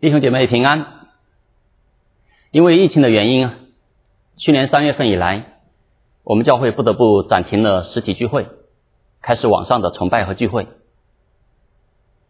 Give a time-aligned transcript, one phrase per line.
[0.00, 0.86] 弟兄姐妹平安。
[2.52, 3.54] 因为疫情的原因啊，
[4.38, 5.58] 去年三月份以来，
[6.24, 8.46] 我们教会不得不暂停了实体聚会，
[9.20, 10.68] 开始网上的崇拜和聚会。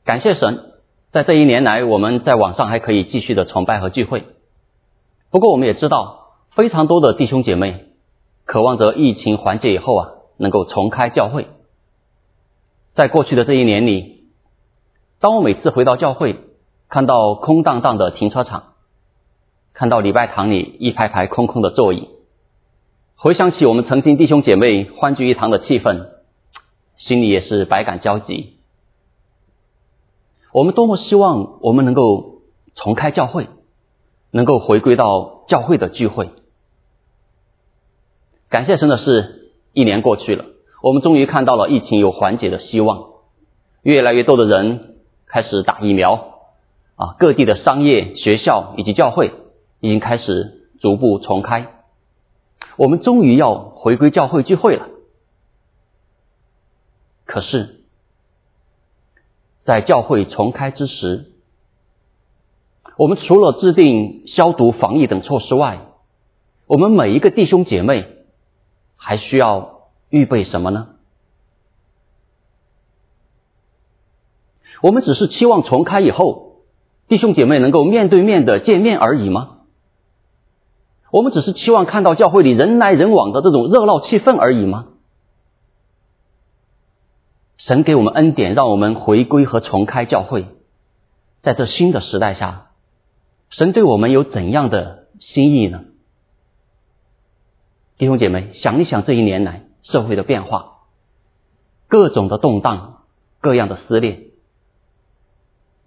[0.05, 0.73] 感谢神，
[1.13, 4.25] 在这一年来，我们在网上还可以继续的崇拜和聚会。
[5.31, 7.85] 不过，我们也知道，非常多的弟兄姐妹
[8.47, 11.47] 渴望着疫情缓解以后啊，能够重开教会。
[12.97, 14.25] 在过去的这一年里，
[15.21, 16.37] 当我每次回到教会，
[16.91, 18.75] 看到空荡荡的停车场，
[19.75, 22.09] 看到礼拜堂里一排排空空的座椅，
[23.15, 26.09] 回想起我们曾经弟兄姐妹欢聚一堂的气氛，
[26.99, 28.57] 心里也是百感交集。
[30.53, 32.41] 我们多么希望我们能够
[32.75, 33.47] 重开教会，
[34.33, 36.31] 能够回归到教会的聚会。
[38.49, 40.45] 感谢神的是，一年过去了，
[40.83, 43.05] 我们终于看到了疫情有缓解的希望，
[43.83, 44.97] 越来越多的人
[45.27, 46.30] 开始打疫苗。
[47.01, 49.33] 啊，各地的商业、学校以及教会
[49.81, 51.73] 已经开始逐步重开，
[52.77, 54.87] 我们终于要回归教会聚会了。
[57.25, 57.81] 可是，
[59.65, 61.33] 在教会重开之时，
[62.99, 65.81] 我们除了制定消毒、防疫等措施外，
[66.67, 68.09] 我们每一个弟兄姐妹
[68.97, 70.89] 还需要预备什么呢？
[74.83, 76.50] 我们只是期望重开以后。
[77.11, 79.57] 弟兄姐妹能够面对面的见面而已吗？
[81.11, 84.87] 我们只是期望看到教会里人来人往的这种热闹气氛而已吗？
[87.59, 90.47] 神给我们恩典，让我们回归和重开教会，
[91.43, 92.69] 在这新的时代下，
[93.51, 95.83] 神对我们有怎样的心意呢？
[97.99, 100.77] 弟兄姐妹，想一想这一年来社会的变化，
[101.89, 103.03] 各种的动荡，
[103.41, 104.30] 各样的撕裂。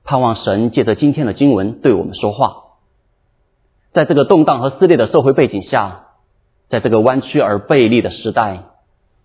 [0.05, 2.75] 盼望神借着今天的经文对我们说话，
[3.93, 6.07] 在这个动荡和撕裂的社会背景下，
[6.67, 8.65] 在这个弯曲而背离的时代，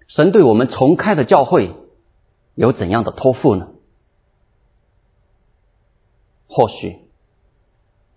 [0.06, 1.74] 神对我们重开的教会
[2.54, 3.70] 有怎样的托付呢？
[6.46, 7.00] 或许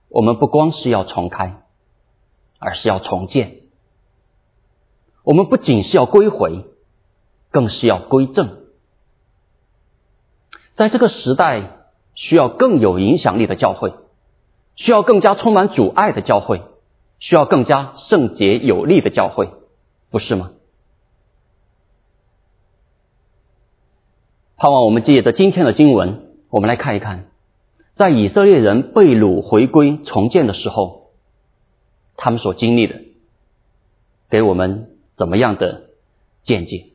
[0.08, 1.64] 我们不光是要重开，
[2.60, 3.58] 而是要重建。
[5.24, 6.66] 我们不仅是要归回，
[7.50, 8.60] 更是要归正。
[10.76, 11.81] 在这个时代。
[12.22, 13.94] 需要更有影响力的教会，
[14.76, 16.62] 需要更加充满阻碍的教会，
[17.18, 19.50] 需要更加圣洁有力的教会，
[20.12, 20.52] 不是吗？
[24.56, 27.26] 盼望我们借着今天的经文，我们来看一看，
[27.96, 31.10] 在以色列人被掳回归重建的时候，
[32.18, 33.02] 他们所经历的，
[34.30, 35.90] 给我们怎么样的
[36.44, 36.86] 见解？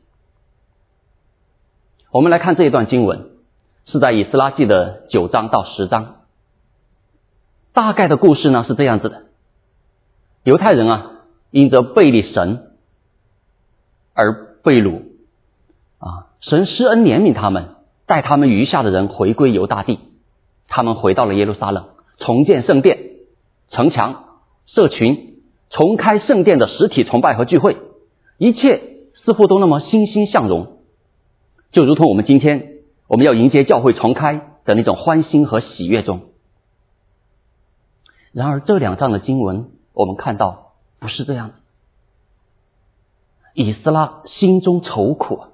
[2.11, 3.36] 我们来看这一段经文。
[3.89, 6.17] 是在以斯拉记的九章到十章，
[7.71, 9.23] 大概的故事呢是这样子的：
[10.43, 11.11] 犹太人啊，
[11.51, 12.73] 因着背离神
[14.13, 15.03] 而被掳。
[15.99, 17.75] 啊，神施恩怜悯他们，
[18.05, 19.99] 带他们余下的人回归犹大地，
[20.67, 21.85] 他们回到了耶路撒冷，
[22.17, 22.99] 重建圣殿、
[23.69, 24.25] 城墙、
[24.65, 27.77] 社群，重开圣殿的实体崇拜和聚会，
[28.37, 28.81] 一切
[29.15, 30.79] 似乎都那么欣欣向荣，
[31.71, 32.73] 就如同我们今天。
[33.07, 36.21] 我们要迎接教会重开的那种欢欣和喜悦中。
[38.33, 41.53] 然而，这两章的经文，我们看到不是这样的。
[43.53, 45.45] 以斯拉心中愁苦，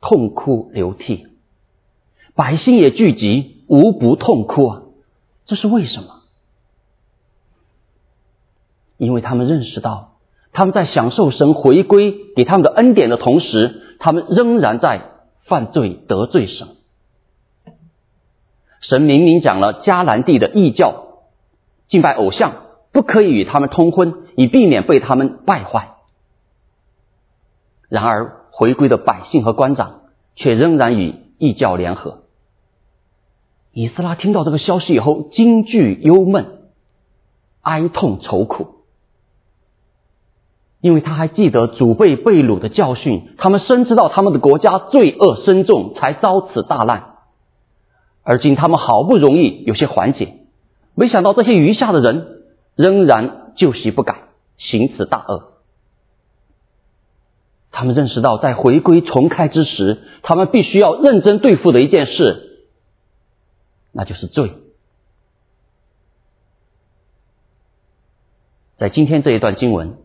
[0.00, 1.26] 痛哭流涕，
[2.34, 4.82] 百姓也聚集，无不痛哭啊！
[5.44, 6.22] 这是为什么？
[8.96, 10.12] 因为他们认识到，
[10.52, 15.09] 他们在享受神回归给他们的恩典的同时，他们仍然在。
[15.50, 16.68] 犯罪得罪神，
[18.82, 21.24] 神明明讲了迦南地的异教
[21.88, 22.52] 敬拜偶像，
[22.92, 25.96] 不可以与他们通婚，以避免被他们败坏。
[27.88, 30.02] 然而回归的百姓和官长
[30.36, 32.22] 却仍然与异教联合。
[33.72, 36.60] 以斯拉听到这个消息以后，惊惧忧闷，
[37.62, 38.79] 哀痛愁苦。
[40.80, 47.16] 因为他还记得祖辈被掳的教训，他们深知道他们的国家罪恶深重，才遭此大难。
[48.22, 50.38] 而今他们好不容易有些缓解，
[50.94, 52.44] 没想到这些余下的人
[52.76, 54.22] 仍然旧习不改，
[54.56, 55.52] 行此大恶。
[57.70, 62.64] 他们认识到，在回归重开之时，他们必须要认真对付的一件事，
[63.92, 64.54] 那就是罪。
[68.78, 69.99] 在今天这一段经文。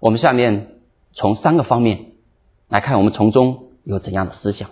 [0.00, 0.76] 我们下面
[1.12, 2.06] 从三个方面
[2.68, 4.70] 来看，我们从中有怎样的思想？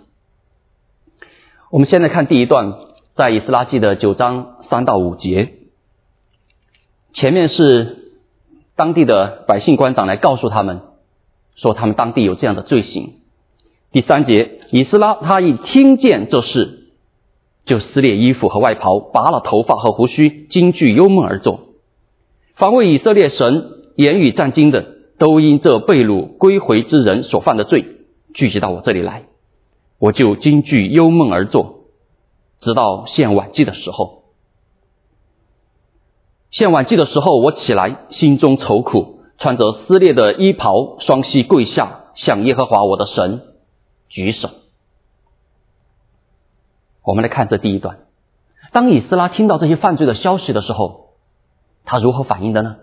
[1.70, 2.78] 我们现在看第一段，
[3.14, 5.52] 在以斯拉记的九章三到五节。
[7.12, 8.12] 前面是
[8.74, 10.80] 当地的百姓官长来告诉他们，
[11.56, 13.14] 说他们当地有这样的罪行。
[13.92, 16.88] 第三节，以斯拉他一听见这事，
[17.66, 21.68] 就撕裂衣服和外袍，拔了头发和胡须，惊惧忧闷而坐。
[22.54, 27.84] 防卫以色列神言语战惊的，都因这被掳归回之人所犯的罪，
[28.34, 29.24] 聚集到我这里来，
[29.98, 31.80] 我就惊惧忧闷而坐，
[32.60, 34.22] 直到献晚祭的时候。
[36.50, 43.42] 献晚祭的时候，我起来，心中愁苦，穿着撕裂的衣袍，双膝跪下，向耶和华我的神。
[44.08, 44.48] 举手。
[47.02, 47.98] 我们来看这第一段。
[48.72, 51.10] 当以斯拉听到这些犯罪的消息的时候，
[51.84, 52.76] 他如何反应的呢？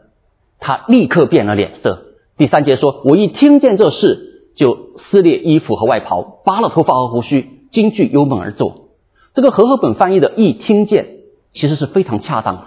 [0.60, 2.05] 他立刻变了脸色。
[2.38, 8.90] 第三节说：“我一听见这事，就撕裂衣服和外袍，拔了头发和胡须，惊惧忧闷而坐。”
[9.34, 11.18] 这个和合本翻译的“一听见”
[11.54, 12.64] 其实是非常恰当的，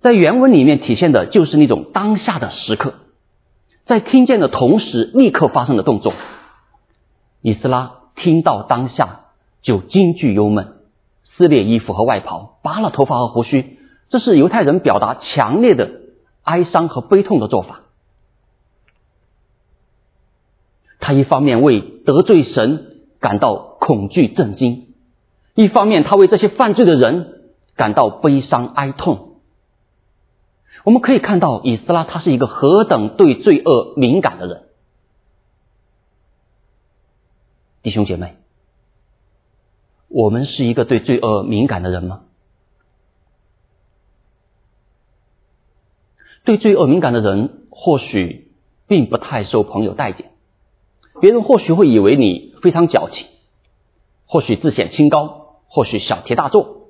[0.00, 2.94] 在原文里面体现的就是那种当下的时刻，
[3.86, 6.12] 在听见的同时立刻发生的动作。
[7.40, 9.20] 以斯拉听到当下
[9.62, 10.74] 就惊惧忧闷，
[11.36, 13.78] 撕裂衣服和外袍，拔了头发和胡须，
[14.10, 15.90] 这是犹太人表达强烈的
[16.42, 17.80] 哀伤和悲痛的做法。
[21.04, 24.94] 他一方面为得罪神感到恐惧震惊，
[25.54, 27.42] 一方面他为这些犯罪的人
[27.76, 29.40] 感到悲伤哀痛。
[30.82, 34.62] 我们可以看到，以斯拉他是一个何等对罪恶敏感的人。
[37.82, 38.36] 弟兄姐妹，
[40.08, 42.22] 我们是一个对罪恶敏感的人吗？
[46.44, 48.54] 对罪恶敏感的人，或许
[48.86, 50.30] 并不太受朋友待见。
[51.20, 53.26] 别人或许会以为你非常矫情，
[54.26, 56.88] 或许自显清高，或许小题大做。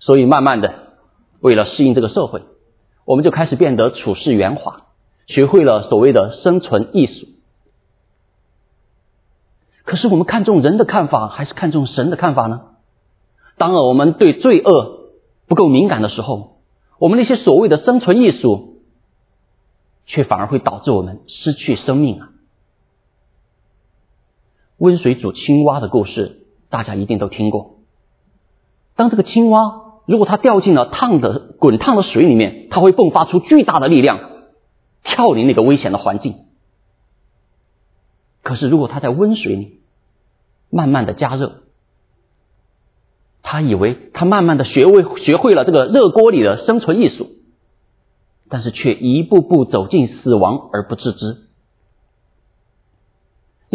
[0.00, 0.92] 所以，慢慢的，
[1.40, 2.42] 为了适应这个社会，
[3.04, 4.82] 我们就开始变得处事圆滑，
[5.26, 7.26] 学会了所谓的生存艺术。
[9.84, 12.62] 可是我们看重人的看法，还是看重神的看法呢？
[13.56, 15.10] 当我们对罪恶
[15.46, 16.58] 不够敏感的时候，
[16.98, 18.82] 我们那些所谓的生存艺术，
[20.06, 22.30] 却反而会导致我们失去生命啊！
[24.78, 27.76] 温水煮青蛙的故事，大家一定都听过。
[28.94, 34.20] 当这个青蛙如果它掉进了烫的滚烫的水里面，它会迸发出巨大的力量，
[35.02, 36.36] 跳离那个危险的环境。
[38.42, 39.80] 可是，如果它在温水里
[40.70, 41.62] 慢慢的加热，
[43.42, 47.28] 他以为他慢慢的学会学会了这个热锅里的生存艺术，
[48.48, 51.45] 但是却一步步走进死亡而不自知，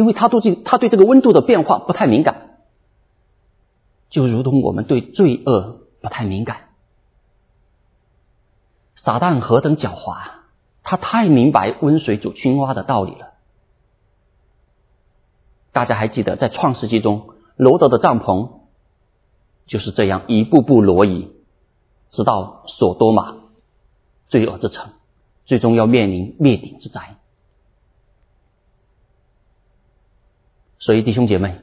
[0.02, 2.58] 因为他对这他对这个温度的变化不太敏感，
[4.10, 6.70] 就如同我们对罪恶不太敏感。
[9.04, 10.18] 撒旦何等狡猾，
[10.82, 13.28] 他太明白温水煮青蛙的道理了。
[15.72, 18.54] 大家还记得，在创世纪中，罗德的帐篷
[19.68, 21.28] 就是这样一步步挪移，
[22.10, 23.36] 直到索多玛
[24.30, 24.94] 罪恶之城，
[25.46, 27.18] 最终要面临灭顶之灾。
[30.82, 31.62] 所以，弟兄姐妹，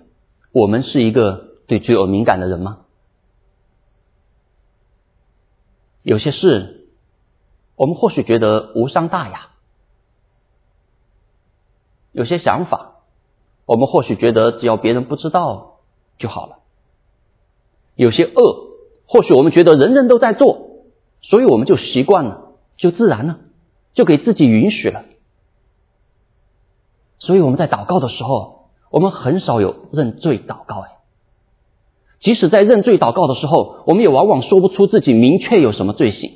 [0.53, 2.87] 我们是一个对罪恶敏感的人吗？
[6.02, 6.88] 有些事，
[7.76, 9.50] 我们或许觉得无伤大雅；
[12.12, 12.95] 有些想法。
[13.66, 15.81] 我们或许觉得只要别人不知道
[16.19, 16.61] 就好了。
[17.97, 18.69] 有些恶，
[19.07, 20.71] 或许我们觉得人人都在做，
[21.21, 23.40] 所以我们就习惯了，就自然了，
[23.92, 25.04] 就给自己允许了。
[27.19, 28.58] 所以我们在祷告的时候，
[28.90, 30.80] 我们很少有认罪祷告。
[30.80, 30.99] 哎，
[32.21, 36.33] 即使在认罪祷告的时候，我们也往往说不出自己明确有什么罪行。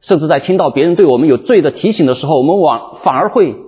[0.00, 3.64] 甚至在听到别人对我们有罪的提醒的时候，我们往反而会。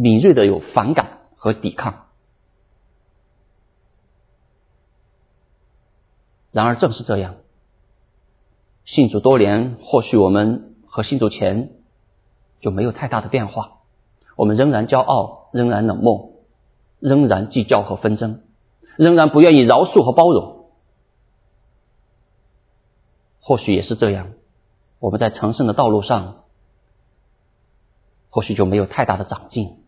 [0.00, 2.04] 敏锐的有反感和抵抗，
[6.52, 7.34] 然而正是这样，
[8.84, 11.70] 信主多年，或许我们和信主前
[12.60, 13.78] 就没有太大的变化，
[14.36, 16.32] 我们仍然骄傲，仍然冷漠，
[17.00, 18.42] 仍然计较和纷争，
[18.96, 20.70] 仍然不愿意饶恕和包容。
[23.40, 24.32] 或许也是这样，
[24.98, 26.44] 我们在成圣的道路上，
[28.30, 29.78] 或许就没有太大的长进。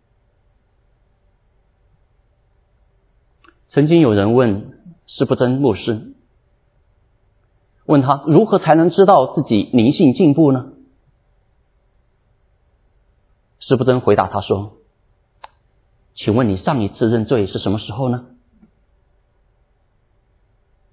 [3.68, 6.14] 曾经有人问施不真牧师，
[7.84, 10.72] 问他如何才能知道自己灵性进步呢？
[13.58, 14.78] 施不真回答他说
[16.22, 18.26] ：“请问你上一次认罪是什么时候呢？”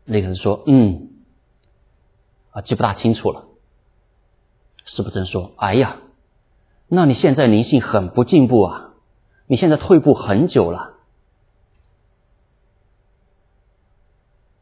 [0.06, 1.10] 那个人说：“嗯，
[2.52, 3.44] 啊，记不大清楚了。”
[4.86, 5.98] 师不真说：“哎呀，
[6.88, 8.94] 那你现在灵性很不进步啊，
[9.48, 10.94] 你现在退步很久了。”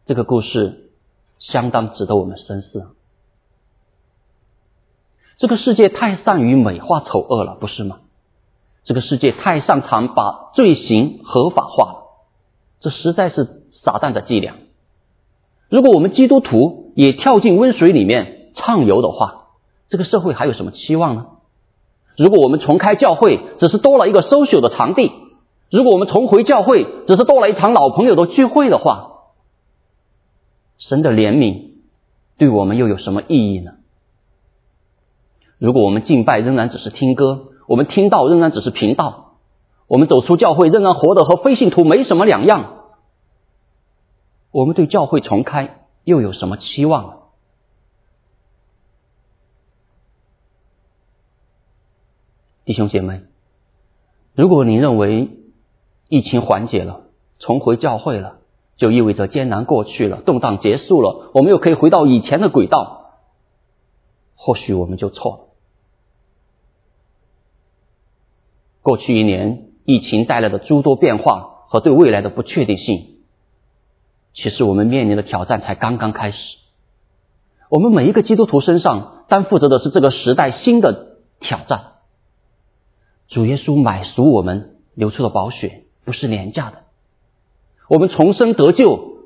[0.08, 0.90] 这个故事
[1.38, 2.96] 相当值得我们深思。
[5.38, 8.00] 这个世界太善于美化丑恶了，不是吗？
[8.86, 11.98] 这个世界太擅长把罪行合法化了，
[12.80, 14.56] 这实在是撒旦的伎俩。
[15.70, 19.48] 如果我们基督徒也跳进温水里面畅游的话，
[19.90, 21.26] 这个社会还有什么期望呢？
[22.16, 25.10] 如果我们重开教会，只是多了一个收朽的场地；
[25.72, 29.24] 如果我们重回教会，只是多了一场老朋友的聚会的话，
[30.78, 31.72] 神的怜悯
[32.38, 33.72] 对我们又有什么意义呢？
[35.58, 39.38] 如果我们敬拜仍然只是听歌，我们听到仍然只是频道，
[39.88, 42.84] 我们走出教会仍然活得和非信徒没什么两样，
[44.52, 47.14] 我们对教会重开又有什么期望呢？
[52.66, 53.22] 弟兄姐妹，
[54.34, 55.30] 如果你认为
[56.10, 57.02] 疫情缓解了，
[57.38, 58.38] 重回教会了，
[58.76, 63.12] 就意味着艰难过去了，动荡结束了，我们又可以回到以前的轨道，
[64.36, 65.45] 或许我们就错了。
[68.86, 73.16] 过去一年，疫情带来的诸多变化和对未来的不确定性，
[74.36, 76.38] 其实我们面临的挑战才刚刚开始。
[77.72, 81.94] 我们每一个基督徒身上担负着的是这个时代新的挑战。
[83.28, 86.84] 主耶稣买赎我们流出的宝血不是廉价的，
[87.90, 89.18] 我们重生得救，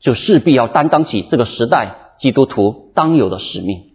[0.00, 3.85] 就势必要担当起这个时代基督徒当有的使命。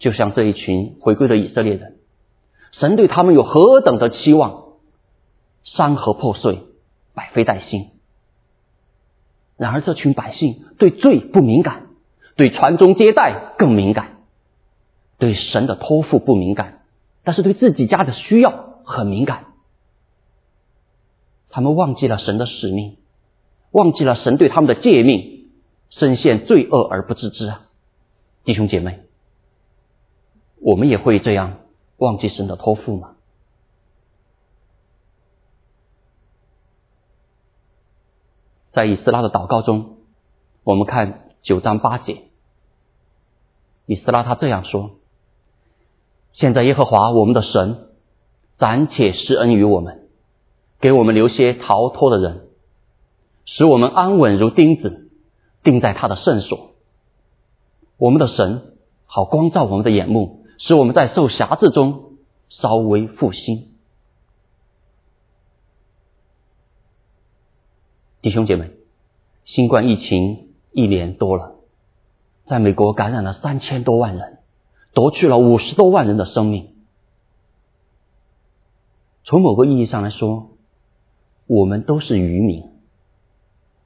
[0.00, 1.98] 就像这一群回归的以色列人，
[2.72, 4.64] 神对他们有何等的期望？
[5.62, 6.64] 山河破碎，
[7.14, 7.90] 百废待兴。
[9.58, 11.88] 然而，这群百姓对罪不敏感，
[12.34, 14.22] 对传宗接代更敏感，
[15.18, 16.80] 对神的托付不敏感，
[17.22, 19.44] 但是对自己家的需要很敏感。
[21.50, 22.96] 他们忘记了神的使命，
[23.70, 25.50] 忘记了神对他们的诫命，
[25.90, 27.66] 深陷罪恶而不自知啊！
[28.44, 29.09] 弟兄姐妹。
[30.60, 31.58] 我们也会这样
[31.96, 33.16] 忘记神的托付吗？
[38.72, 39.96] 在以斯拉的祷告中，
[40.62, 42.24] 我们看九章八节，
[43.86, 44.92] 以斯拉他这样说
[46.32, 47.88] ：“现在耶和华我们的神
[48.58, 50.08] 暂且施恩于我们，
[50.78, 52.48] 给我们留些逃脱的人，
[53.44, 55.10] 使我们安稳如钉子
[55.64, 56.70] 钉在他的圣所。
[57.96, 58.76] 我们的神
[59.06, 63.68] 好光照我们的眼目。”使我们在受辖制中稍微复兴，
[68.20, 68.70] 弟兄姐妹，
[69.46, 71.56] 新冠疫情一年多了，
[72.46, 74.38] 在美国感染了三千多万人，
[74.92, 76.74] 夺去了五十多万人的生命。
[79.24, 80.50] 从某个意义上来说，
[81.46, 82.64] 我们都是渔民，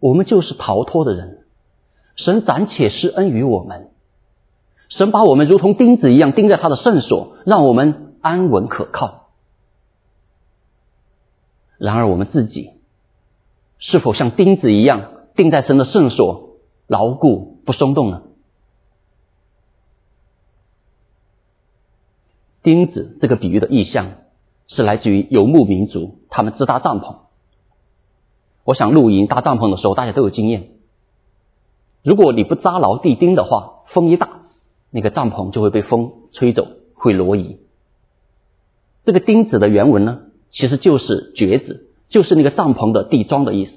[0.01, 1.47] 我们就是逃脱的人。
[2.17, 3.94] 神暂且施恩于我们。
[4.89, 9.31] 神把我们如同钉子一样钉在他的圣所，让我们安稳可靠。
[11.79, 12.71] 然而，我们自己
[13.79, 18.23] 是否像钉子一样钉在神的圣所，牢固不松动呢？
[22.63, 24.13] 钉子这个比喻的意象
[24.69, 27.17] 是来自于游牧民族，他们自搭帐篷。
[28.65, 30.71] 我想露营搭帐篷的时候，大家都有经验。
[32.03, 34.44] 如果你不扎牢地钉的话，风一大。
[34.95, 37.59] 那个帐篷就会被风吹走，会挪移。
[39.05, 40.21] 这个钉子的原文呢，
[40.53, 43.73] 其实就是橛子，就是那个帐篷的地桩的意思。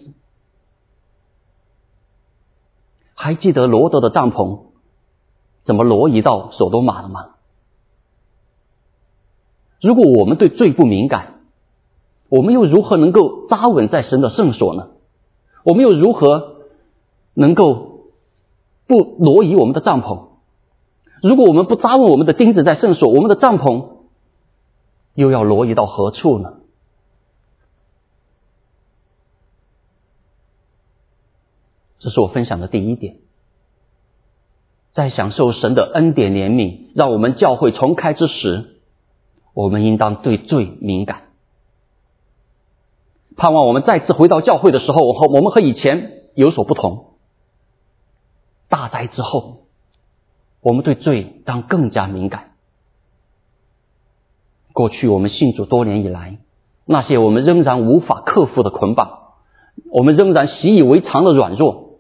[3.16, 4.66] 还记得罗德的帐篷
[5.66, 7.30] 怎么挪移到索多玛了吗？
[9.82, 11.42] 如果我们对罪不敏感，
[12.30, 14.90] 我们又如何能够扎稳在神的圣所呢？
[15.64, 16.58] 我们又如何
[17.34, 18.12] 能够
[18.86, 20.27] 不挪移我们的帐篷？
[21.22, 23.98] 如果我们不扎稳我们的钉子在圣所，我们的帐篷
[25.16, 26.54] 又要挪移到何处呢？
[32.00, 33.18] 这是我分享的第一点。
[34.94, 38.80] 在享受神的恩典怜悯，让我们教会重开之时，
[39.54, 41.24] 我们应当对罪敏感。
[43.36, 47.16] 盼望我们再次回到教会的时候，我和我们和以前有所不同。
[48.70, 49.67] 大灾之后。
[50.62, 52.52] 我们对罪当更加敏感。
[54.74, 56.38] 过去我们信主多年以来，
[56.86, 59.34] 那些我们仍然无法克服的捆绑，
[59.92, 62.00] 我们仍然习以为常的软弱，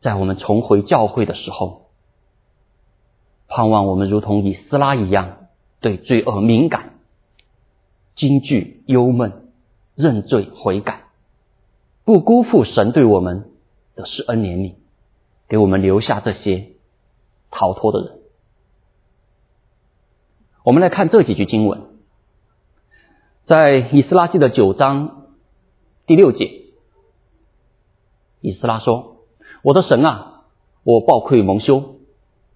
[0.00, 1.88] 在我们重回教会的时候，
[3.48, 5.48] 盼望我们如同以斯拉一样，
[5.80, 6.94] 对罪恶敏感，
[8.16, 9.48] 惊惧忧闷，
[9.94, 11.02] 认罪悔改，
[12.04, 13.50] 不辜负神对我们
[13.94, 14.74] 的施恩怜悯，
[15.48, 16.72] 给我们留下这些
[17.50, 18.18] 逃脱的人。
[20.64, 21.82] 我们来看这几句经文，
[23.46, 25.26] 在以斯拉记的九章
[26.06, 26.64] 第六节，
[28.40, 29.16] 以斯拉说
[29.64, 30.44] ：“我的神啊，
[30.84, 31.96] 我暴愧蒙羞，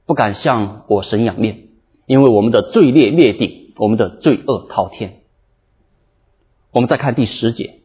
[0.04, 1.68] 不敢向我神仰面，
[2.06, 5.20] 因为我们的罪孽灭顶，我们的罪恶滔天。”
[6.72, 7.81] 我们再看第十节，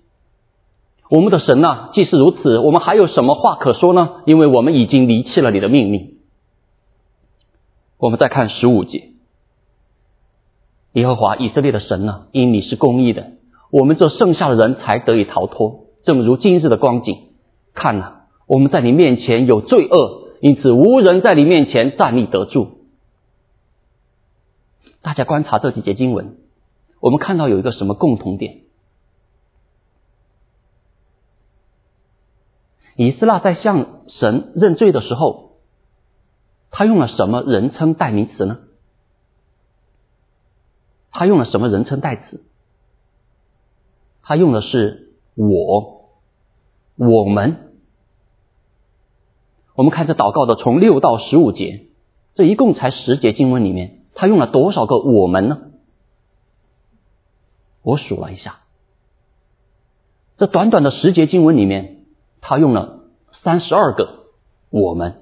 [1.10, 4.24] 我们的神啊，既是如此，我们还有什么话可说呢？
[4.26, 6.18] 因为我们已经离弃了你的命令。
[7.98, 9.10] 我们再看十五节。
[10.94, 12.26] 耶和华以色列的神呢？
[12.32, 13.32] 因你是公义的，
[13.72, 15.86] 我们这剩下的人才得以逃脱。
[16.04, 17.20] 正如今日的光景，
[17.74, 18.14] 看呐，
[18.46, 22.80] 我们在你面前有罪恶，因此无人在你面前站立得住。
[25.02, 26.36] 大家观察这几节经文，
[27.00, 28.58] 我们看到有一个什么共同点？
[32.98, 35.60] 以斯拉在向神认罪的时候，
[36.72, 38.60] 他用了什么人称代名词呢？
[41.12, 42.44] 他用了什么人称代词？
[44.24, 46.10] 他用的是我、
[46.98, 47.72] 我们。
[49.76, 51.86] 我们看这祷告的从六到十五节，
[52.34, 55.60] 这一共才十节经文里面，他用了多少个我们呢？
[57.84, 58.62] 我数了一下，
[60.38, 61.97] 这短短的十节经文里面，
[62.48, 63.02] 他用了
[63.44, 64.28] 三十二个
[64.70, 65.22] 我们。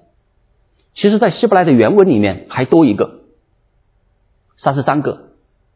[0.94, 3.22] 其实，在希伯来的原文里面还多一个，
[4.58, 5.32] 三十三个。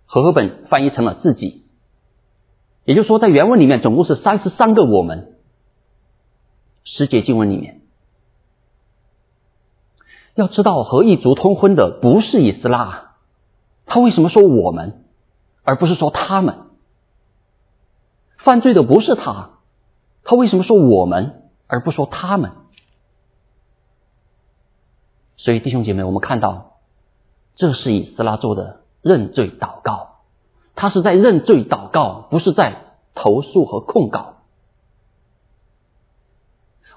[0.05, 1.65] 和合本翻译成了自己，
[2.83, 5.35] 也就是说，在原文里面总共是三十三个我们。
[6.83, 7.81] 十节经文里面，
[10.33, 13.13] 要知道和异族通婚的不是以斯拉，
[13.85, 15.03] 他为什么说我们，
[15.63, 16.55] 而不是说他们？
[18.37, 19.58] 犯罪的不是他，
[20.29, 22.51] 他为什么说我们，而不说他们？
[25.37, 26.73] 所以弟兄姐妹，我们看到，
[27.55, 28.81] 这是以斯拉做的。
[29.01, 30.19] 认罪祷告，
[30.75, 32.75] 他是在认罪祷告，不是在
[33.15, 34.35] 投诉和控告。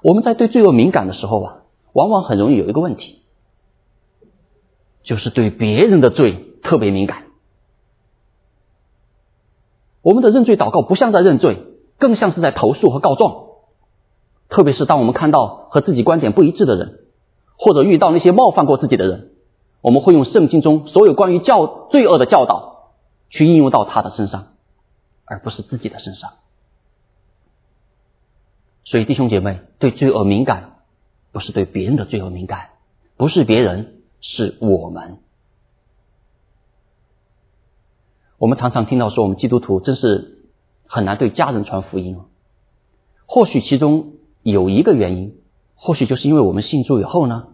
[0.03, 1.57] 我们在对罪恶敏感的时候啊，
[1.91, 3.23] 往往很容易有一个问题，
[5.01, 7.23] 就是对别人的罪特别敏感。
[10.03, 13.45] 我们的认罪祷告不像在认罪，更像是在投诉和告状。
[14.49, 16.99] 特别是当我们看到和自己观点不一致的人，
[17.57, 19.31] 或者遇到那些冒犯过自己的人。
[19.81, 22.93] 我们会用圣经中所有关于教罪恶的教导
[23.29, 24.53] 去应用到他的身上，
[25.25, 26.31] 而不是自己的身上。
[28.85, 30.75] 所以弟兄姐妹，对罪恶敏感，
[31.31, 32.69] 不是对别人的罪恶敏感，
[33.17, 35.17] 不是别人，是我们。
[38.37, 40.42] 我们常常听到说，我们基督徒真是
[40.93, 42.19] 很难对家人传福音。
[43.25, 45.33] 或许其中有一个原因，
[45.73, 47.47] 或许就是因为我们信主以后呢，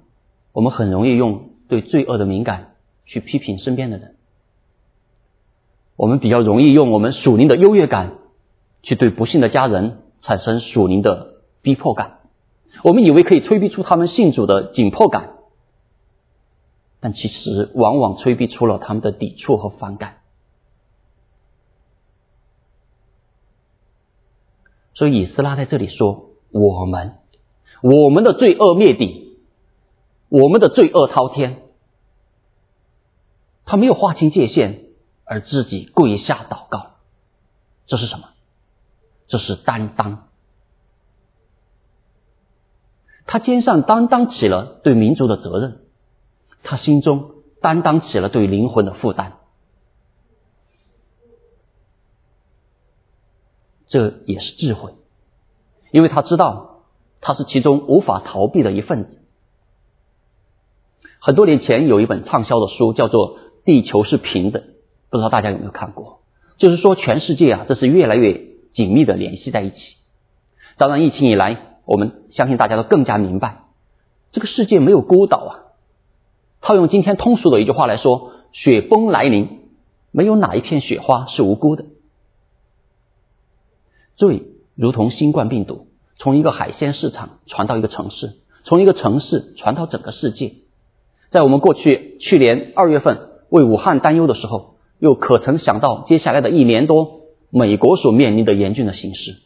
[0.52, 1.46] 我们很容易用。
[1.70, 2.72] 对罪恶的敏感，
[3.06, 4.16] 去批评身边的人，
[5.96, 8.14] 我们比较容易用我们属灵的优越感，
[8.82, 12.22] 去对不幸的家人产生属灵的逼迫感。
[12.84, 15.36] 我们以为可以催逼出他们信主的紧迫感，
[17.00, 20.16] 但其实往往催逼出了他们的抵触和反感。
[25.00, 27.20] 所以以斯拉在这里说：“我们，
[27.82, 29.28] 我们的罪恶灭顶。”
[30.28, 31.64] 我们的罪恶滔天，
[33.66, 34.82] 他没有划清界限，
[35.26, 36.98] 而自己跪下祷告，
[37.88, 38.28] 这是什么？
[39.28, 40.28] 这是担当。
[43.26, 45.80] 他肩上担当起了对民族的责任，
[46.62, 49.39] 他心中担当起了对灵魂的负担，
[53.90, 54.94] 这也是智慧，
[55.92, 56.84] 因为他知道
[57.22, 59.18] 他是其中无法逃避的一份子。
[61.20, 64.62] 很多年前有一本畅销的书，叫做《地球是平的》，
[65.10, 66.22] 不知道大家有没有看过？
[66.58, 68.42] 就是说，全世界啊，这是越来越
[68.74, 69.76] 紧密的联系在一起。
[70.78, 73.64] 当然，疫情以来，我们相信大家都更加明白，
[74.32, 75.52] 这个世界没有孤岛啊。
[76.62, 79.60] 套用今天通俗的一句话来说，雪崩来临，
[80.12, 81.86] 没有哪一片雪花是无辜的。
[84.20, 84.44] 罪
[84.76, 90.56] 如同新冠病毒，从一个海鲜市场传到一个城市，从一个城市传到整个世界。
[91.32, 99.38] 在我们过去去年二月份为武汉担忧的时候，又可曾想到接下来的一年多，美国所面临的严峻的形势？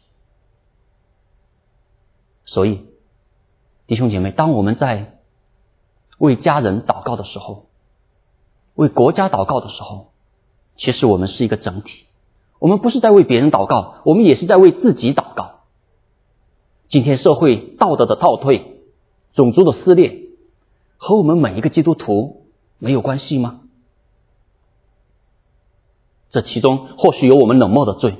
[2.44, 2.80] 所以，
[3.86, 5.20] 弟兄姐妹，当我们在
[6.18, 7.66] 为家人祷告的时候，
[8.74, 10.08] 为国家祷告的时候，
[10.76, 12.03] 其实我们是一个整体。
[12.64, 15.56] 我们不是在为别人祷告，我们也是在为自己祷告。
[16.88, 18.80] 今天社会道德的倒退、
[19.34, 20.22] 种族的撕裂，
[20.96, 22.46] 和我们每一个基督徒
[22.78, 23.60] 没有关系吗？
[26.30, 28.16] 这其中或许有我们冷漠的罪，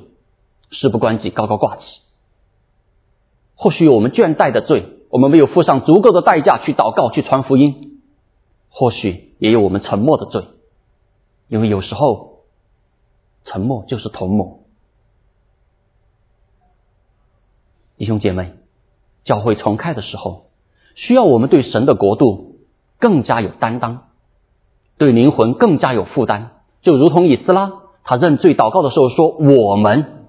[0.70, 1.82] 事不关己、高高挂起；
[3.54, 7.96] 或许有我们倦怠的罪，我们没有付上足够的代价去祷告、去传福音；
[8.68, 10.44] 或许也有我们沉默的罪，
[11.48, 12.33] 因为有时候
[13.44, 14.64] 沉默就是同谋。
[17.96, 18.54] 弟兄姐妹。
[19.24, 20.50] 教会重开的时候，
[20.96, 22.56] 需要我们对神的国度
[22.98, 24.08] 更加有担当，
[24.98, 26.60] 对灵魂更加有负担。
[26.82, 30.26] 就如同以斯拉，他认罪祷告的时候说：“我们，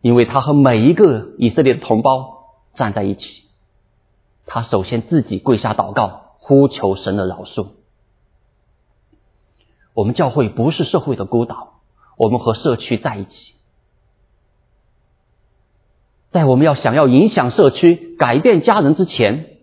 [0.00, 3.20] 因为他和每一个以色列的同胞站在一起，
[4.46, 7.66] 他首先自己跪下祷告，呼求神的饶恕。”
[9.94, 11.80] 我们教会不是社会的孤岛，
[12.16, 13.30] 我们和社区在一起。
[16.30, 19.58] 在我们要想要影响社区、改变家人之前，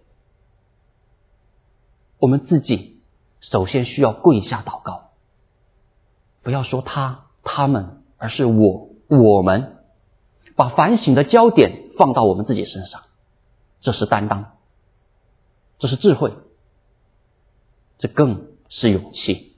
[2.20, 3.02] 我们自己
[3.42, 5.10] 首先需要跪下祷告。
[6.44, 9.78] 不要说他、他们，而是我、我们，
[10.56, 13.02] 把反省的焦点放到我们自己身上，
[13.82, 14.52] 这是担当，
[15.80, 16.34] 这是智慧，
[17.98, 19.49] 这更是勇气。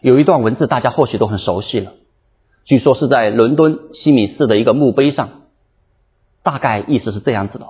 [0.00, 1.92] 有一段文字，大家或许都很熟悉了。
[2.64, 5.28] 据说是在伦敦西敏寺的一个墓碑上，
[6.42, 7.66] 大概意思是这样子的：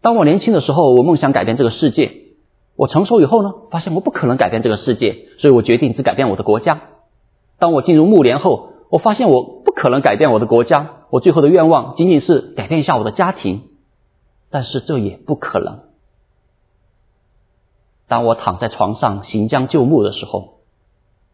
[0.00, 2.08] 当我年轻的时候，我梦想改变这个世界；
[2.76, 6.80] 我成熟以后呢，发现我不可能改变这个世界，所以我决定只改变我的国家。
[7.58, 13.62] 当我进入暮年后，我发现我不可能改变我的国家，我最后的愿望仅仅是改变一下我的家庭，
[14.50, 15.80] 但是这也不可能。
[18.08, 20.53] 当我躺在床上行将就木的时候，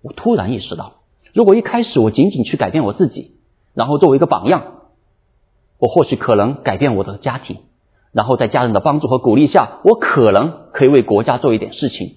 [0.03, 1.03] 我突然意识到。
[1.33, 3.37] 如果一开始我仅仅去改变我自己，
[3.75, 4.83] 然后作为一个榜样，
[5.79, 7.63] 我或许可能改变我的家庭，
[8.13, 12.17] 然后在家人的帮助和鼓励下，我可能可以为国家做一点事情，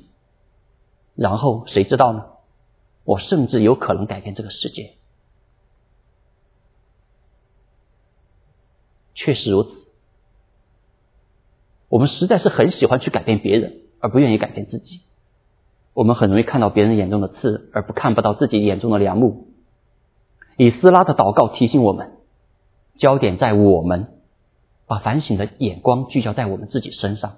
[1.15, 2.25] 然后谁知道呢？
[3.05, 4.93] 我甚至有可能改变这个世界。
[9.13, 9.69] 确实如此，
[11.89, 15.01] 我们实在是很喜欢去改变别人，而不愿意改变自己。
[15.93, 19.47] 我们很容易看到别人眼中的刺，而不看不到自己眼中的良木。
[20.58, 22.13] 以斯拉的祷告提醒我们，
[22.97, 24.08] 焦点在我们，
[24.88, 27.36] 把反省的眼光聚焦在我们自己身上。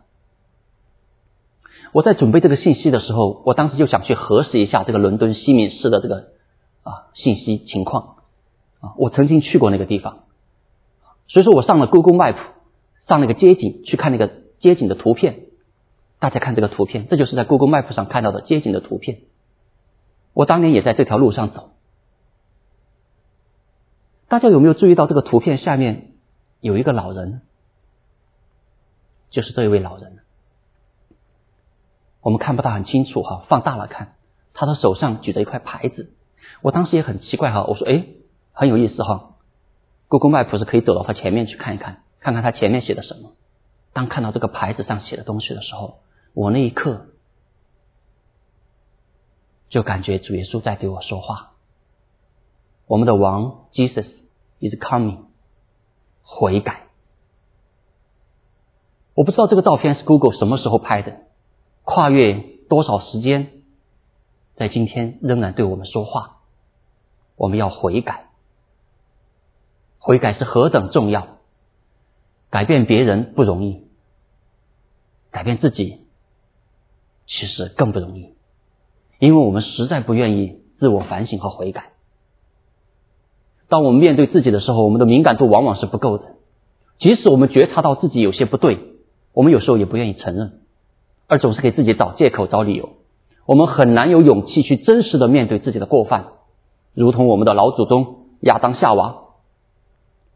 [1.92, 6.28] 我在准备这个信息的时候，我当时就想去核实一下这个伦敦西敏寺的这个
[6.84, 8.16] 啊信息情况
[8.82, 10.20] 啊，我曾经去过那个地方，
[11.28, 12.36] 所以说我上了 Google Map，
[13.08, 15.45] 上那个街景去看那个街景的图片。
[16.20, 19.20] 大家看这个图片，这就是在 Google Map 上看到的街景的图片。
[20.34, 21.72] 我当年也在这条路上走。
[24.28, 26.14] 大家有没有注意到这个图片下面
[26.60, 27.42] 有一个老人？
[29.30, 30.20] 就是这一位老人。
[32.22, 34.16] 我们看不大很清楚哈，放大了看，
[34.54, 36.12] 他的手上举着一块牌子。
[36.62, 38.06] 我当时也很奇怪哈，我说哎，
[38.52, 39.36] 很有意思哈。
[40.08, 43.34] Google Map 是可以走到他前面去看一看，看看他前面写的什么。
[43.94, 46.00] 当看到这个牌子上写的东西的时候，
[46.36, 47.08] 我那一刻
[49.70, 51.54] 就感觉主耶稣在对我说话。
[52.88, 54.06] 我们的王 Jesus
[54.60, 55.28] is coming，
[56.22, 56.88] 悔改。
[59.14, 61.22] 我不知道这个照片是 Google 什么时候拍的，
[61.84, 62.34] 跨越
[62.68, 63.64] 多少时间，
[64.56, 66.42] 在今天仍然对我们说话。
[67.38, 68.28] 我们要悔改，
[70.00, 71.38] 悔改是何等重要，
[72.50, 73.88] 改变别人不容易，
[75.32, 76.05] 改变自己。
[77.28, 78.34] 其实更不容易，
[79.20, 81.92] 因为我们实在不愿意自我反省和悔改。
[83.68, 86.36] 当我们面对自己的时候，我们的敏感度往往是不够的。
[87.00, 88.78] 即使我们觉察到自己有些不对，
[89.34, 90.60] 我们有时候也不愿意承认，
[91.28, 92.90] 而总是给自己找借口、找理由。
[93.46, 96.28] 我们很难有勇气去真实的面对自己的过犯，
[96.94, 99.18] 如同我们的老祖宗亚当、夏娃，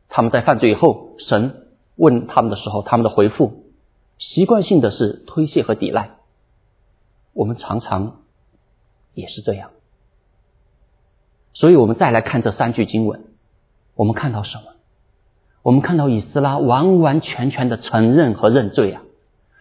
[0.10, 3.64] 他们在犯罪以后，神问他们的时候，他们的回复
[4.18, 6.19] 习惯性的是推卸和抵赖。
[7.40, 8.18] 我们常常
[9.14, 9.70] 也是这样，
[11.54, 13.28] 所以我们再来看这三句经文，
[13.96, 14.64] 我们看到什么？
[15.62, 19.04] 我们看到以斯拉完完全全的承认和认罪啊！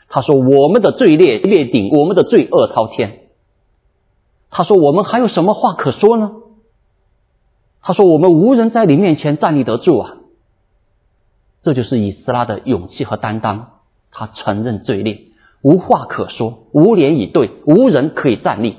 [0.09, 3.29] 他说：“我们的罪孽灭顶，我们的罪恶滔天。”
[4.51, 6.33] 他说：“我们还有什么话可说呢？”
[7.81, 10.17] 他说：“我们无人在你面前站立得住啊！
[11.63, 13.71] 这就是以斯拉的勇气和担当。
[14.11, 15.28] 他承认罪孽，
[15.63, 18.77] 无话可说，无脸以对，无人可以站立。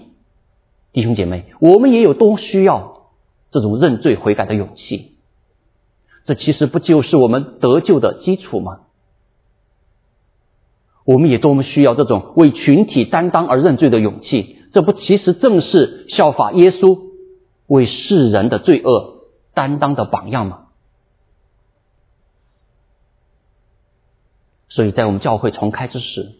[0.91, 3.09] 弟兄姐妹，我们也有多需要
[3.51, 5.17] 这种认罪悔改的勇气？
[6.25, 8.81] 这其实不就是我们得救的基础吗？
[11.05, 14.57] 我们也多么需要这种为群体担当而认罪的勇气？
[14.73, 16.99] 这不其实正是效法耶稣
[17.65, 20.67] 为世人的罪恶担当的榜样吗？
[24.69, 26.35] 所以在我们教会重开之时，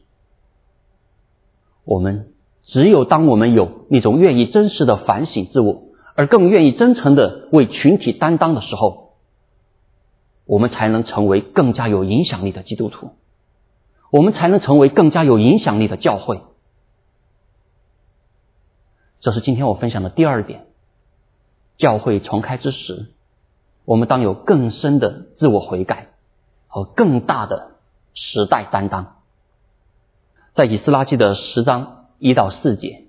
[1.90, 2.34] 我们
[2.66, 9.14] 只有当我们有那种愿意真实的反省自我，而更愿意真诚的为群体担当的时候，
[10.46, 13.14] 我们才能成为更加有影响力的基督徒，
[14.12, 16.42] 我们才能成为更加有影响力的教会。
[19.22, 20.68] 这是今天我分享的第二点：
[21.80, 23.08] 教会重开之时，
[23.86, 26.10] 我们当有更深的自我悔改
[26.68, 27.72] 和更大的。
[28.14, 29.19] 时代担当，
[30.60, 33.06] 在以斯拉记的十章一到四节，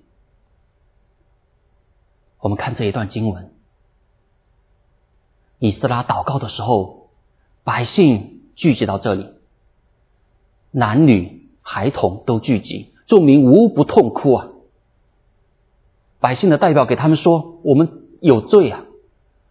[2.39, 3.51] 我们看这一段经文。
[5.59, 7.09] 以斯拉祷告的时候，
[7.65, 9.33] 百姓聚集到这里，
[10.71, 14.47] 男女孩童都聚集，众民无不痛哭啊！
[16.21, 18.85] 百姓的代表给他们说：“我们有罪啊，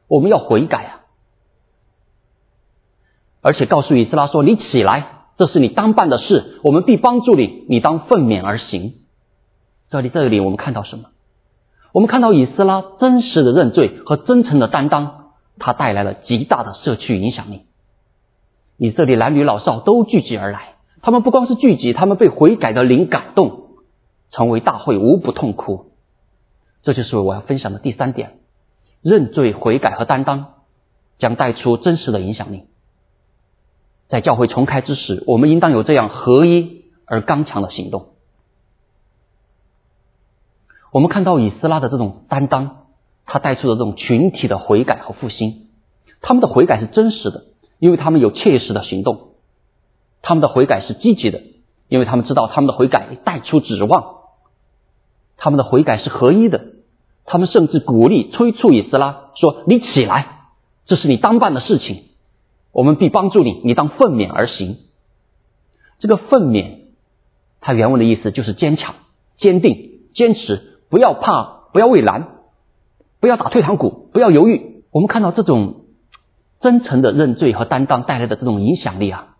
[0.08, 1.04] 我们要悔改啊！”
[3.44, 8.94] 而且告诉以斯拉说：“你起来。”这是你当办的事，我们必帮助你，你当奋勉而行。
[9.88, 11.10] 这里，这里我们看到什么？
[11.92, 17.62] 我们看到以斯拉真实的认罪和真诚的担当，他带来了极大的社区影响力。
[18.76, 23.70] 以色列男女老少都聚集而来，他们不光是聚集，他们被悔改的灵感动，
[24.30, 25.86] 成为大会，无不痛哭。
[26.82, 28.38] 这就是我要分享的第三点：
[29.02, 30.54] 认罪、悔改和担当
[31.18, 32.69] 将带出真实的影响力。
[34.10, 38.08] 在教会重开之时，我们应当有这样合一而刚强的行动。
[40.90, 42.86] 我们看到以斯拉的这种担当，
[43.24, 45.68] 他带出的这种群体的悔改和复兴。
[46.20, 47.44] 他们的悔改是真实的，
[47.78, 49.30] 因为他们有切实的行动；
[50.22, 51.40] 他们的悔改是积极的，
[51.86, 54.26] 因为他们知道他们的悔改带出指望；
[55.36, 56.60] 他们的悔改是合一的，
[57.24, 60.40] 他们甚至鼓励催促以斯拉说：“你起来，
[60.86, 62.06] 这是你当办的事情。”
[62.72, 64.78] 我们必帮助你，你当奋勉而行。
[65.98, 66.82] 这个奋勉，
[67.60, 68.94] 它原文的意思就是坚强、
[69.38, 72.38] 坚定、坚持，不要怕，不要畏难，
[73.20, 74.84] 不要打退堂鼓，不要犹豫。
[74.92, 75.82] 我们看到这种
[76.60, 79.36] 真诚的认罪和担当带来的这种影响力啊！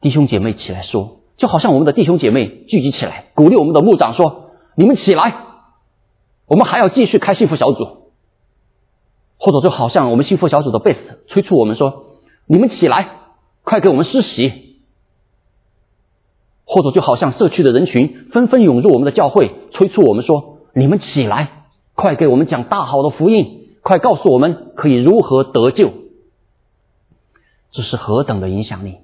[0.00, 5.36] 弟兄姐妹起来说，就好像我们的弟兄姐妹聚集起来，鼓励我们的牧长说：“你们起来，
[6.46, 8.10] 我们还要继续开幸福小组。”
[9.38, 12.05] 或者就好像我们幸福小组的贝斯催促我们说。
[12.46, 13.10] 你们起来，
[13.62, 14.80] 快给我们施洗！
[16.64, 25.92] 或者就好像社区的人群纷纷涌入我们的教会，催促我们说：“你们起来，快给我们讲大好的福音，快告诉我们可以如何得救。”
[27.72, 28.98] 这是何等的影响力！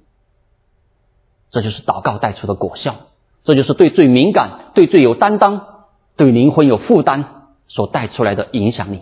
[1.51, 2.95] 这就是祷告带出的果效，
[3.43, 9.01] 这就是对最敏感、对最有担当、对灵魂有负担所带出来的影响力。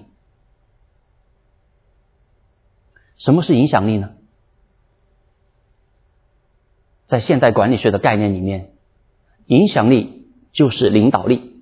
[3.17, 4.09] 什么是影响力呢？
[7.11, 8.71] 在现代管理学的概念里面，
[9.45, 11.61] 影响力就是领导力，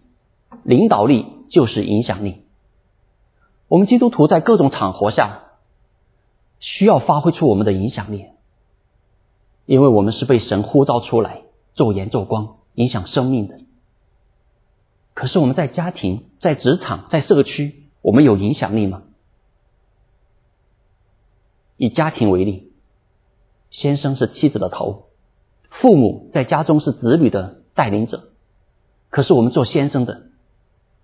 [0.62, 2.44] 领导力就是影响力。
[3.68, 5.46] 我们基督徒在各种场合下
[6.60, 8.28] 需要发挥出我们的影响力，
[9.66, 11.42] 因为我们是被神呼召出来
[11.74, 13.60] 做盐做光，影响生命的。
[15.16, 19.02] 可是我们在家庭、在职场、在社区，我们有影响力吗？
[21.76, 22.72] 以家庭为例，
[23.72, 25.09] 先生是妻子的头。
[25.70, 28.30] 父母在家中是子女的带领者，
[29.10, 30.24] 可是我们做先生的、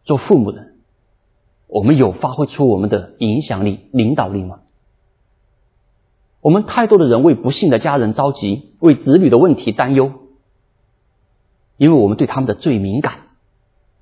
[0.04, 0.68] 做父母的，
[1.68, 4.60] 我们有发挥出我们的影响力、领导力吗？
[6.42, 10.12] 我们太多的人为不幸的家人着急，为子女的问题担忧，
[11.78, 13.20] 因为我们对他们的最敏感。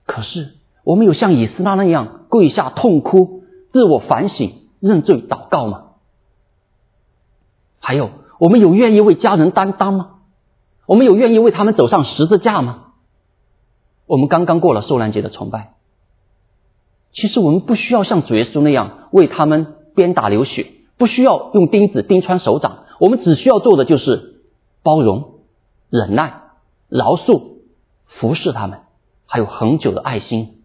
[0.06, 5.92] 可是我们有像以斯拉那样跪下痛哭、自我反省、认罪祷告吗？
[7.80, 10.13] 还有，我们有愿意为家人担当吗？
[10.86, 12.94] 我们有愿意为他们走上十字架吗？
[14.06, 15.76] 我们刚刚过了受难节的崇拜，
[17.14, 24.42] 其实我们不需要像主耶稣那样为他们鞭打流血，不需要用钉子钉穿手掌，我们只需要做的就是
[24.84, 25.40] 包容、
[25.90, 26.42] 忍耐、
[26.90, 27.60] 饶恕、
[28.06, 28.82] 服侍他们，
[29.26, 30.64] 还有恒久的爱心。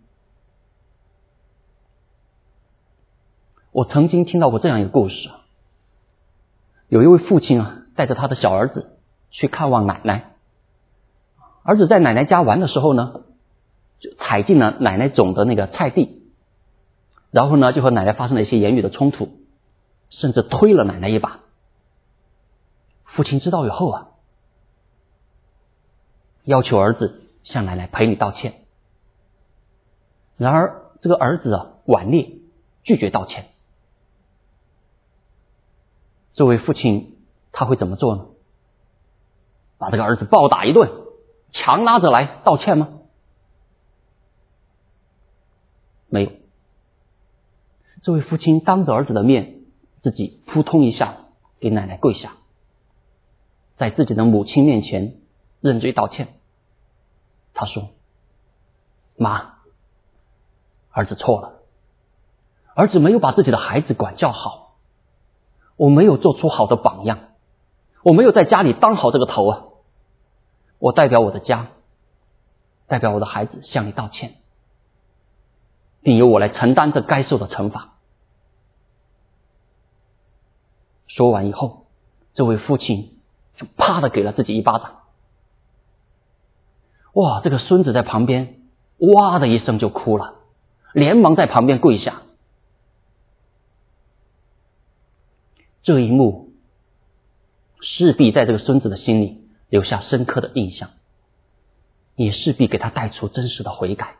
[3.70, 5.30] 我曾经听到过这样一个故事，
[6.88, 7.74] 有一位父亲啊。
[7.98, 8.97] 带着他的小儿子
[9.30, 10.32] 去看望奶奶。
[11.62, 13.22] 儿子在奶奶家玩的时候呢，
[13.98, 16.22] 就踩进了奶奶种的那个菜地，
[17.30, 19.28] 然后呢，就和奶奶发生了一些言语的冲突，
[20.10, 21.40] 甚至推了奶奶一把。
[23.04, 24.08] 父亲知道以后啊，
[26.44, 28.62] 要求儿子向奶奶赔礼道歉。
[30.36, 32.30] 然而，这个儿子啊顽劣，
[32.84, 33.48] 拒绝道歉。
[36.32, 37.18] 作为父亲，
[37.50, 38.26] 他会怎么做呢？
[39.78, 40.90] 把这个儿子暴打一顿？
[41.50, 42.90] 强拉着来道歉吗？
[46.08, 46.30] 没有。
[48.02, 49.60] 这位父亲当着儿子的面，
[50.02, 51.16] 自己扑通一下
[51.58, 52.32] 给奶奶跪下，
[53.78, 55.16] 在自己的母亲面前
[55.60, 56.34] 认罪道歉。
[57.54, 57.88] 他说
[59.16, 59.54] ：“妈，
[60.90, 61.62] 儿子错了，
[62.74, 64.76] 儿子没有把自己的孩子管教好，
[65.76, 67.18] 我没有做出好的榜样，
[68.02, 69.64] 我没有在家里当好这个头啊。”
[70.78, 71.68] 我代表我的家，
[72.86, 74.34] 代表我的孩子向你道歉，
[76.02, 77.94] 并由我来承担这该受的惩罚。
[81.06, 81.86] 说完以后，
[82.34, 83.18] 这位父亲
[83.56, 84.94] 就啪的给了自己一巴掌。
[87.14, 87.40] 哇！
[87.42, 88.60] 这个孙子在旁边
[88.98, 90.36] 哇的一声就哭了，
[90.92, 92.22] 连忙在旁边跪下。
[95.82, 96.50] 这一幕
[97.80, 99.47] 势必在这个孙子的心里。
[99.68, 100.90] 留下深刻的印象，
[102.16, 104.16] 也势必给他带出真实的悔改。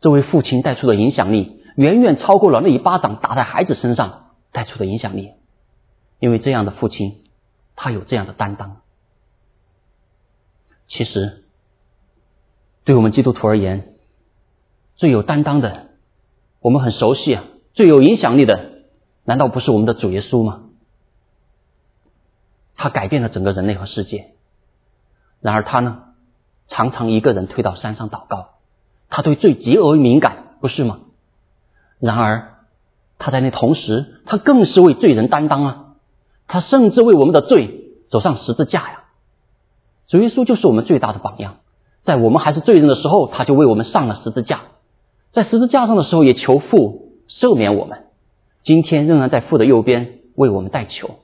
[0.00, 5.32] 这位父亲带出的影响力，远远超过了那一巴掌打在孩子身上带出的影响力。
[6.18, 7.24] 因为这样的父亲，
[7.74, 8.78] 他有这样的担当。
[10.88, 11.44] 其实，
[12.84, 13.94] 对我们基督徒而言，
[14.96, 15.88] 最有担当的，
[16.60, 18.82] 我们很熟悉啊，最有影响力的，
[19.24, 20.65] 难道不是我们的主耶稣吗？
[22.76, 24.32] 他改变了整个人类和世界。
[25.40, 26.02] 然而他呢，
[26.68, 28.50] 常常一个人退到山上祷告。
[29.08, 30.98] 他对罪极为敏感，不是吗？
[32.00, 32.54] 然而
[33.18, 35.84] 他在那同时，他更是为罪人担当啊！
[36.48, 39.04] 他甚至为我们的罪走上十字架呀！
[40.08, 41.56] 主耶稣就是我们最大的榜样。
[42.04, 44.62] 在我们还是罪人的时候，他就为我们上了十字架。
[45.32, 48.06] 在十字架上的时候，也求父赦免我们。
[48.62, 51.16] 今天仍然在父的右边为我们代求。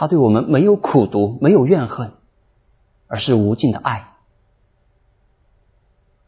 [0.00, 2.14] 他对我们没有苦读，没有怨恨，
[3.06, 4.14] 而是无尽的爱。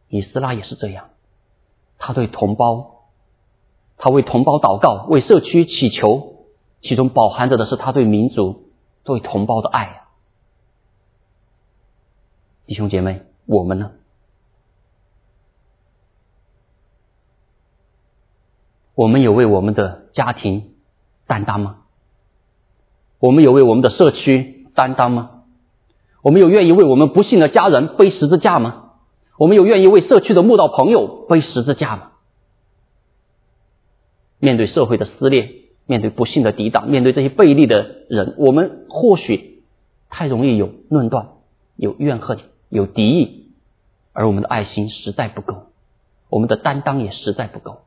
[0.09, 1.09] 以斯拉也是这样，
[1.97, 3.07] 他对同胞，
[3.97, 6.45] 他为同胞祷告，为社区祈求，
[6.83, 8.69] 其中饱含着的是他对民族、
[9.05, 10.09] 对同胞的爱呀。
[12.67, 13.93] 弟兄姐妹，我们呢？
[18.95, 20.75] 我们有为我们的家庭
[21.27, 21.79] 担当吗？
[23.23, 25.45] 我们有为我们的社区担当吗？
[26.23, 28.95] 我们有愿意为我们不幸的家人背十字架吗？
[29.39, 32.11] 我们有愿意为社区的慕道朋友背十字架吗？
[34.41, 35.51] 面对社会的撕裂，
[35.87, 39.63] 面对不幸的抵挡，面对这些背离的人，我们或许
[40.11, 41.29] 太容易有论断、
[41.77, 43.53] 有怨恨、有敌意，
[44.13, 45.67] 而我们的爱心实在不够，
[46.29, 47.83] 我们的担当也实在不够。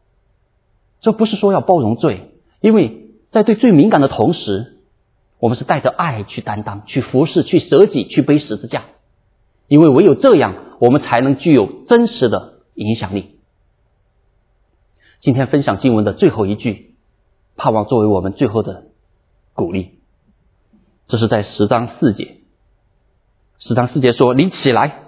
[1.01, 4.71] 这不是说要包容罪，因为在对最敏感的同时。
[5.39, 8.85] 我们是带着爱去担当、去服侍、去舍己、去背十字架，
[9.67, 13.35] 因为唯有这样，我们才能具有真实的影响力。
[15.19, 16.95] 今天分享经文的最后一句，
[17.57, 18.85] 盼望作为我们最后的
[19.53, 19.99] 鼓励。
[21.07, 22.37] 这是在十章四节，
[23.59, 24.99] 十章四节说：“你起来，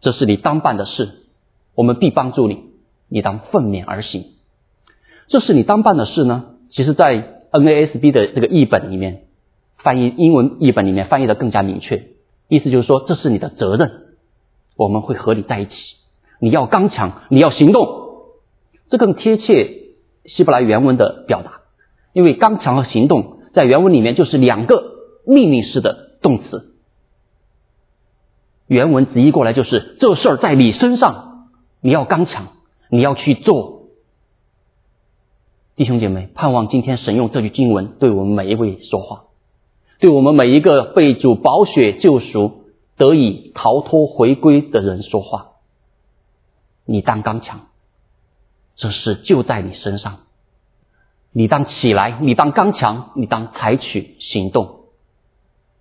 [0.00, 1.26] 这是你当办的事，
[1.74, 2.70] 我们必帮助你，
[3.08, 4.26] 你当奋勉而行。”
[5.28, 6.54] 这是你当办的事呢？
[6.70, 9.23] 其实，在 NASB 的这个译本里面。
[9.84, 12.08] 翻译英文译本里面翻译的更加明确，
[12.48, 14.16] 意思就是说这是你的责任，
[14.76, 15.72] 我们会和你在一起，
[16.40, 17.86] 你要刚强，你要行动，
[18.88, 19.92] 这更贴切
[20.24, 21.60] 希伯来原文的表达，
[22.14, 24.94] 因为刚强和行动在原文里面就是两个
[25.26, 26.74] 命令式的动词，
[28.66, 31.50] 原文直译过来就是这事儿在你身上，
[31.82, 32.48] 你要刚强，
[32.88, 33.90] 你要去做。
[35.76, 39.24] 弟兄姐妹，盼望今天神用这句经文对我们每一位说话。
[40.04, 42.64] 对我们每一个被主宝血救赎、
[42.98, 45.52] 得以逃脱回归的人说话，
[46.84, 47.68] 你当刚强，
[48.76, 50.18] 这事就在你身上。
[51.32, 54.80] 你当起来，你当刚强，你当采取行动。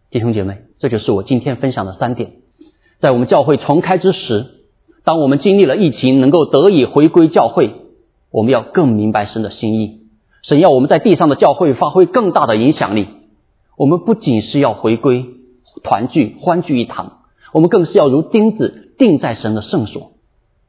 [0.10, 2.36] 弟兄姐妹，这就是我今天分享的三点。
[3.00, 4.64] 在我们教会重开之时，
[5.04, 7.74] 当我们经历了疫情，能够得以回归教会，
[8.32, 10.00] 我们要更明白神的心意。
[10.44, 13.10] 神要我们在地上的教会发挥更大的影响力。
[13.76, 15.26] 我们不仅是要回归
[15.84, 20.12] 团聚、欢聚一堂，我们更是要如钉子钉在神的圣所，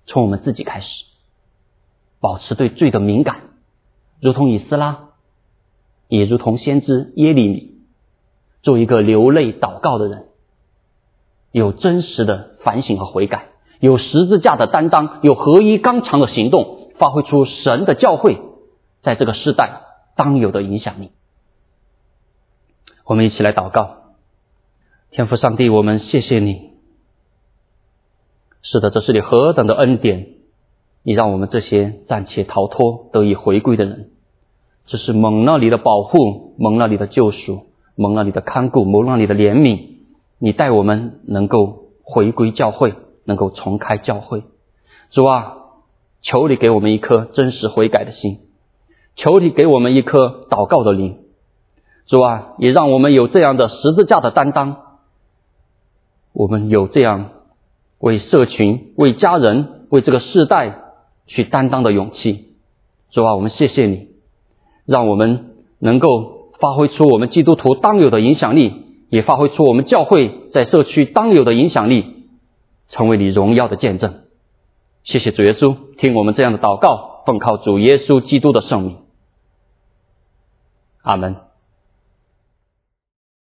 [0.06, 0.86] 从我们自己开始，
[2.20, 3.36] 保持对罪的敏感，
[4.20, 5.10] 如同以斯拉，
[6.08, 7.74] 也如同先知耶利米，
[8.62, 10.24] 做一个流泪祷告的人，
[11.52, 13.48] 有真实的反省和悔改，
[13.80, 18.38] 有十字架的担当，有合一刚强的行动，发挥出神的教会
[19.02, 19.82] 在这个时代
[20.16, 21.10] 当有的影响力。
[23.06, 24.14] 我们一起来祷告，
[25.10, 26.70] 天父上帝，我们谢谢你。
[28.62, 30.28] 是的，这是你何等的恩典，
[31.02, 34.08] 你让我们这些暂且逃脱、得以回归的人，
[34.86, 39.96] 这是蒙了你的保护，蒙了你的救赎，蒙了你的看顾，蒙了你的怜悯，
[40.38, 42.94] 你带我们能够回归教会，
[43.26, 44.44] 能够重开教会。
[45.10, 45.58] 主啊，
[46.22, 48.38] 求你给我们一颗真实悔改的心，
[49.14, 51.18] 求你给我们一颗祷告的灵。
[52.06, 54.76] 主啊，也让我们有这样的十字架的担当，
[56.32, 57.30] 我们有这样
[57.98, 60.82] 为社群、为家人、为这个世代
[61.26, 62.56] 去担当的勇气。
[63.10, 64.08] 主啊，我们谢谢你，
[64.84, 72.26] 让我们能够发挥出我们基督徒当有的影响力，也发挥出我们教会在社区当有的影响力，
[72.90, 74.24] 成为你荣耀的见证。
[75.04, 78.98] 谢谢主耶稣，听我们这样的祷告，奉靠主耶稣基督的圣名，
[81.02, 81.43] 阿门。